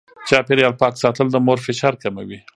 [0.29, 2.39] چاپېريال پاک ساتل د مور فشار کموي.